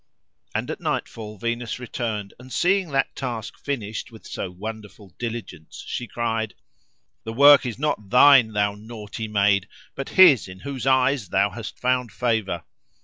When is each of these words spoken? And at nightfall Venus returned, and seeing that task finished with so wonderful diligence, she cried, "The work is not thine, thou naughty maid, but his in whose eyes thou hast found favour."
And 0.55 0.71
at 0.71 0.81
nightfall 0.81 1.37
Venus 1.37 1.77
returned, 1.77 2.33
and 2.39 2.51
seeing 2.51 2.89
that 2.89 3.15
task 3.15 3.59
finished 3.59 4.11
with 4.11 4.25
so 4.25 4.49
wonderful 4.49 5.13
diligence, 5.19 5.83
she 5.85 6.07
cried, 6.07 6.55
"The 7.23 7.33
work 7.33 7.67
is 7.67 7.77
not 7.77 8.09
thine, 8.09 8.53
thou 8.53 8.73
naughty 8.73 9.27
maid, 9.27 9.67
but 9.93 10.09
his 10.17 10.47
in 10.47 10.61
whose 10.61 10.87
eyes 10.87 11.29
thou 11.29 11.51
hast 11.51 11.77
found 11.79 12.11
favour." 12.11 12.63